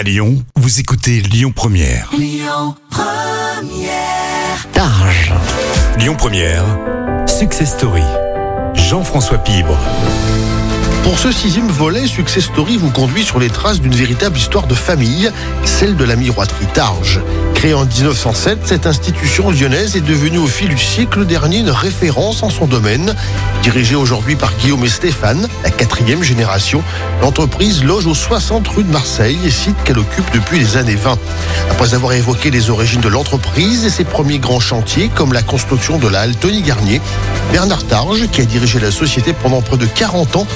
[0.00, 2.10] À Lyon, vous écoutez Lyon Première.
[4.72, 5.34] Targe.
[5.98, 6.64] Lyon Première,
[7.26, 8.00] Success Story.
[8.72, 9.76] Jean-François Pibre.
[11.02, 14.74] Pour ce sixième volet, Success Story vous conduit sur les traces d'une véritable histoire de
[14.74, 15.30] famille,
[15.64, 17.20] celle de la miroiterie Targe.
[17.54, 22.42] Créée en 1907, cette institution lyonnaise est devenue au fil du siècle dernier une référence
[22.42, 23.14] en son domaine.
[23.62, 26.82] Dirigée aujourd'hui par Guillaume et Stéphane, la quatrième génération,
[27.20, 31.18] l'entreprise loge aux 60 rue de Marseille, site qu'elle occupe depuis les années 20.
[31.70, 35.98] Après avoir évoqué les origines de l'entreprise et ses premiers grands chantiers, comme la construction
[35.98, 37.02] de la halle Tony Garnier,
[37.52, 40.46] Bernard Targe, qui a dirigé la société pendant près de 40 ans,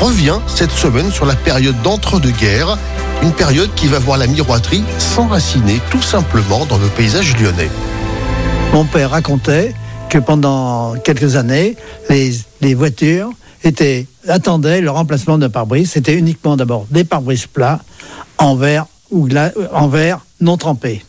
[0.00, 2.78] revient cette semaine sur la période d'entre-deux-guerres,
[3.22, 7.70] une période qui va voir la miroiterie s'enraciner tout simplement dans le paysage lyonnais.
[8.72, 9.74] Mon père racontait
[10.10, 11.76] que pendant quelques années,
[12.10, 13.30] les, voitures
[14.28, 15.90] attendaient le remplacement d'un pare-brise.
[15.90, 17.80] C'était uniquement d'abord des pare-brises plats
[18.38, 18.86] en verre
[19.88, 21.04] verre non trempé.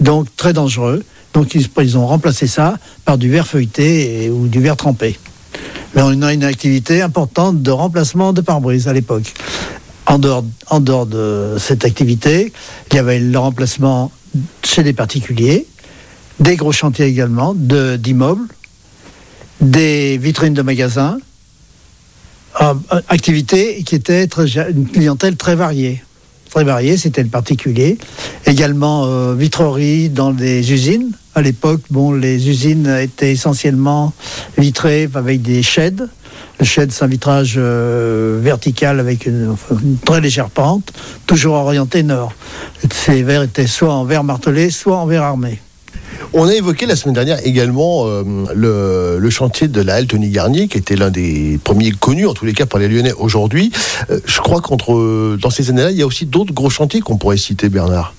[0.00, 1.02] Donc très dangereux.
[1.32, 5.18] Donc ils, ont remplacé ça par du verre feuilleté et- ou du verre trempé.
[5.94, 9.32] Mais on a une activité importante de remplacement de pare-brise à l'époque.
[10.06, 12.52] En dehors, de cette activité,
[12.90, 14.10] il y avait le remplacement
[14.64, 15.66] chez les particuliers,
[16.40, 18.48] des gros chantiers également, d'immeubles,
[19.60, 21.18] des vitrines de magasins,
[22.60, 26.02] euh, euh, activité qui était une clientèle très variée.
[26.50, 27.96] Très variée, c'était le particulier.
[28.44, 31.12] Également euh, vitrerie dans des usines.
[31.36, 34.12] À l'époque, bon, les usines étaient essentiellement
[34.58, 36.08] vitrées avec des sheds.
[36.58, 39.56] Le shed, c'est un vitrage euh, vertical avec une
[40.04, 40.92] très légère pente,
[41.26, 42.32] toujours orienté nord.
[42.92, 45.60] Ces verres étaient soit en verre martelé, soit en verre armé.
[46.32, 48.22] On a évoqué la semaine dernière également euh,
[48.54, 52.34] le, le chantier de la halle Tony Garnier, qui était l'un des premiers connus, en
[52.34, 53.72] tous les cas par les Lyonnais aujourd'hui.
[54.10, 57.16] Euh, je crois qu'entre dans ces années-là, il y a aussi d'autres gros chantiers qu'on
[57.16, 58.14] pourrait citer, Bernard.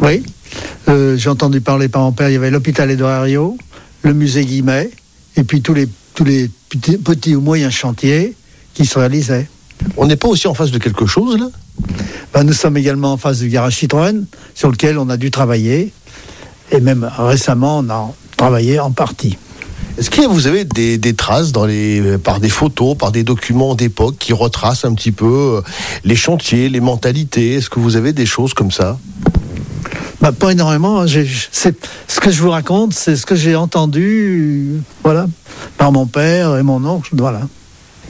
[0.00, 0.22] Oui,
[0.88, 3.58] Euh, j'ai entendu parler par mon père, il y avait l'hôpital Herriot,
[4.02, 4.90] le musée Guimet,
[5.36, 8.34] et puis tous les, tous les petits, petits ou moyens chantiers
[8.72, 9.48] qui se réalisaient.
[9.96, 11.48] On n'est pas aussi en face de quelque chose là?
[12.32, 14.24] Ben, nous sommes également en face du garage Citroën,
[14.54, 15.92] sur lequel on a dû travailler,
[16.70, 19.38] et même récemment, on a travaillé en partie.
[19.98, 23.74] Est-ce que vous avez des, des traces dans les, par des photos, par des documents
[23.74, 25.60] d'époque qui retracent un petit peu euh,
[26.04, 27.54] les chantiers, les mentalités?
[27.54, 28.98] Est-ce que vous avez des choses comme ça?
[30.20, 31.06] Ben, pas énormément, hein.
[31.06, 35.26] Ce que je vous raconte, c'est ce que j'ai entendu, euh, voilà,
[35.78, 37.40] par mon père et mon oncle, voilà.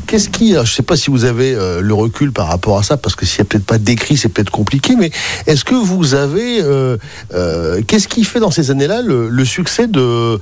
[0.06, 2.82] Qu'est-ce qui, je ne sais pas si vous avez euh, le recul par rapport à
[2.84, 5.10] ça, parce que s'il n'y a peut-être pas d'écrit, c'est peut-être compliqué, mais
[5.46, 6.96] est-ce que vous avez, euh,
[7.34, 10.38] euh, qu'est-ce qui fait dans ces années-là le, succès de,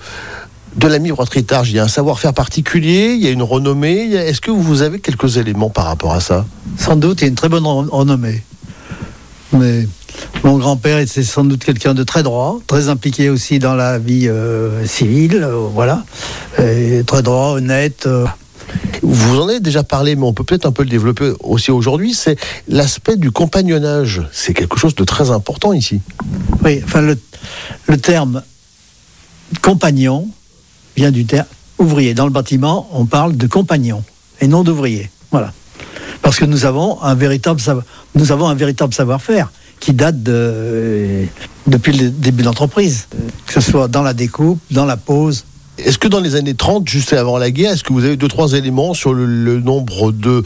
[0.76, 4.43] de la miroiterie Il y a un savoir-faire particulier, il y a une renommée, est-ce
[4.43, 6.44] que vous avez quelques éléments par rapport à ça?
[6.78, 8.43] Sans doute, il y a une très bonne ren- renommée.
[9.53, 9.88] Mais
[10.43, 14.28] mon grand-père était sans doute quelqu'un de très droit, très impliqué aussi dans la vie
[14.84, 16.04] civile, voilà.
[16.59, 18.06] Et très droit, honnête.
[19.06, 22.15] Vous en avez déjà parlé, mais on peut peut-être un peu le développer aussi aujourd'hui,
[22.15, 22.37] c'est
[22.69, 24.22] l'aspect du compagnonnage.
[24.32, 26.00] C'est quelque chose de très important ici.
[26.65, 27.19] Oui, le,
[27.87, 28.43] le terme
[29.60, 30.26] compagnon
[30.97, 31.47] vient du terme
[31.78, 32.14] ouvrier.
[32.14, 34.03] Dans le bâtiment, on parle de compagnon
[34.41, 35.10] et non d'ouvrier.
[35.31, 35.53] Voilà.
[36.22, 37.60] Parce que nous avons un véritable,
[38.14, 41.26] nous avons un véritable savoir-faire qui date de,
[41.66, 43.06] depuis le début de l'entreprise,
[43.47, 45.44] que ce soit dans la découpe, dans la pose.
[45.78, 48.28] Est-ce que dans les années 30, juste avant la guerre, est-ce que vous avez deux,
[48.28, 49.26] trois éléments sur le,
[49.60, 50.42] nombre de,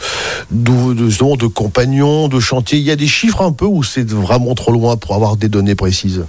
[0.51, 2.79] de, compagnons, de chantiers?
[2.79, 5.47] Il y a des chiffres un peu ou c'est vraiment trop loin pour avoir des
[5.49, 6.23] données précises?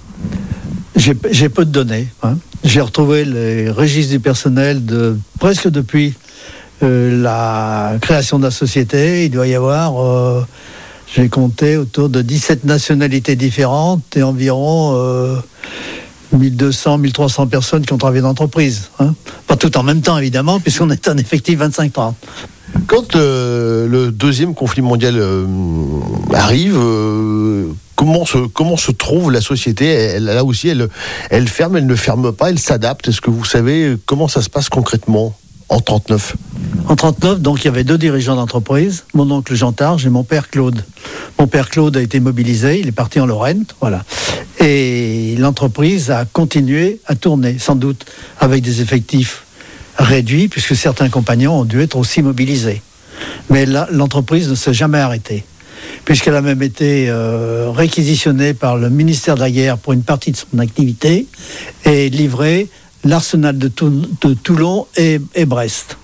[0.95, 2.07] J'ai j'ai peu de données.
[2.21, 2.37] hein.
[2.63, 6.13] J'ai retrouvé les registres du personnel de presque depuis
[6.83, 9.25] euh, la création de la société.
[9.25, 10.45] Il doit y avoir, euh,
[11.15, 15.37] j'ai compté, autour de 17 nationalités différentes et environ euh,
[16.33, 18.89] 1200, 1300 personnes qui ont travaillé dans l'entreprise.
[18.99, 19.13] hein.
[19.47, 22.13] Pas tout en même temps, évidemment, puisqu'on est un effectif 25-30.
[22.87, 25.45] Quand euh, le deuxième conflit mondial euh,
[26.33, 29.87] arrive, euh, comment, se, comment se trouve la société?
[29.87, 30.87] Elle, Là aussi, elle,
[31.29, 33.09] elle ferme, elle ne ferme pas, elle s'adapte.
[33.09, 35.35] Est-ce que vous savez comment ça se passe concrètement
[35.67, 36.35] en 39
[36.87, 40.23] En 39, donc, il y avait deux dirigeants d'entreprise, mon oncle Jean Targe et mon
[40.23, 40.83] père Claude.
[41.39, 44.03] Mon père Claude a été mobilisé, il est parti en Lorraine, voilà.
[44.63, 48.05] Et l'entreprise a continué à tourner, sans doute
[48.39, 49.43] avec des effectifs
[49.97, 52.81] réduits, puisque certains compagnons ont dû être aussi mobilisés.
[53.49, 55.43] Mais l'entreprise ne s'est jamais arrêtée,
[56.05, 60.31] puisqu'elle a même été euh, réquisitionnée par le ministère de la Guerre pour une partie
[60.31, 61.27] de son activité
[61.85, 62.69] et livrée
[63.03, 65.97] l'arsenal de, Tou- de Toulon et, Brest.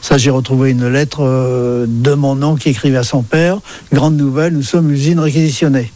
[0.00, 3.58] Ça, j'ai retrouvé une lettre euh, de mon oncle qui écrivait à son père.
[3.92, 5.92] Grande nouvelle, nous sommes usine réquisitionnée.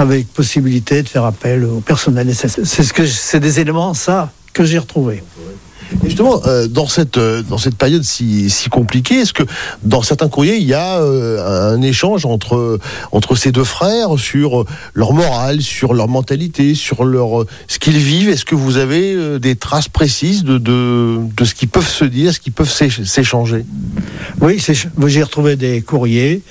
[0.00, 2.64] Avec possibilité de faire appel au personnel nécessaire.
[2.66, 5.22] C'est ce que c'est des éléments ça que j'ai retrouvé.
[6.04, 9.42] Justement, euh, dans cette euh, dans cette période si, si compliquée, est-ce que
[9.82, 12.78] dans certains courriers il y a euh, un échange entre
[13.12, 14.64] entre ces deux frères sur
[14.94, 18.28] leur morale, sur leur mentalité, sur leur ce qu'ils vivent?
[18.28, 22.32] Est-ce que vous avez des traces précises de de, de ce qu'ils peuvent se dire,
[22.32, 23.64] ce qu'ils peuvent s'échanger?
[24.40, 24.62] Oui,
[25.06, 26.42] j'ai retrouvé des courriers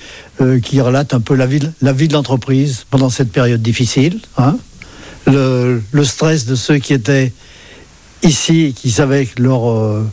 [0.64, 4.20] qui relatent un peu la vie la vie de l'entreprise pendant cette période difficile.
[4.38, 4.58] Hein
[5.28, 7.32] le, le stress de ceux qui étaient
[8.24, 10.06] ici qui savaient que leur euh,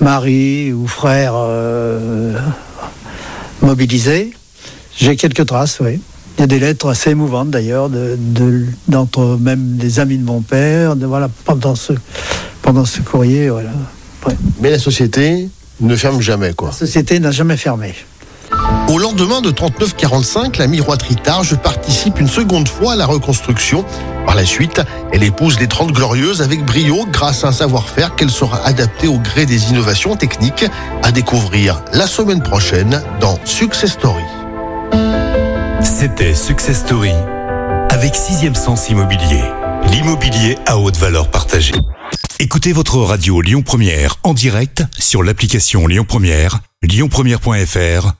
[0.00, 2.38] mari ou frère euh,
[3.62, 4.32] mobilisé.
[4.96, 6.00] J'ai quelques traces, oui.
[6.36, 7.90] Il y a des lettres assez émouvantes d'ailleurs,
[8.88, 11.92] d'entre de, même des amis de mon père, de, voilà, pendant ce,
[12.62, 13.50] pendant ce courrier.
[13.50, 13.70] Voilà.
[14.60, 15.48] Mais la société
[15.80, 16.68] ne ferme jamais, quoi.
[16.68, 17.94] La société n'a jamais fermé.
[18.90, 23.84] Au lendemain de 39-45, la miroiterie Targe participe une seconde fois à la reconstruction.
[24.26, 24.82] Par la suite,
[25.12, 29.18] elle épouse les 30 glorieuses avec brio grâce à un savoir-faire qu'elle sera adaptée au
[29.18, 30.64] gré des innovations techniques
[31.04, 34.24] à découvrir la semaine prochaine dans Success Story.
[35.84, 37.12] C'était Success Story
[37.90, 39.44] avec Sixième Sens Immobilier,
[39.92, 41.76] l'immobilier à haute valeur partagée.
[42.40, 48.19] Écoutez votre radio Lyon Première en direct sur l'application Lyon Première, lyonpremière.fr